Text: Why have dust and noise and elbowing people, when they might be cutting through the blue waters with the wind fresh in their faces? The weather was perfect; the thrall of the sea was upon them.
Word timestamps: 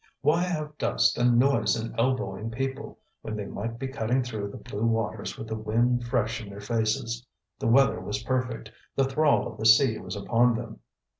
Why 0.21 0.41
have 0.41 0.79
dust 0.79 1.19
and 1.19 1.37
noise 1.37 1.75
and 1.75 1.93
elbowing 1.95 2.49
people, 2.49 2.97
when 3.21 3.35
they 3.35 3.45
might 3.45 3.77
be 3.77 3.87
cutting 3.87 4.23
through 4.23 4.49
the 4.49 4.57
blue 4.57 4.87
waters 4.87 5.37
with 5.37 5.47
the 5.47 5.55
wind 5.55 6.05
fresh 6.07 6.41
in 6.41 6.49
their 6.49 6.59
faces? 6.59 7.23
The 7.59 7.67
weather 7.67 7.99
was 8.01 8.23
perfect; 8.23 8.71
the 8.95 9.03
thrall 9.03 9.45
of 9.45 9.59
the 9.59 9.65
sea 9.67 9.99
was 9.99 10.15
upon 10.15 10.55
them. 10.55 10.79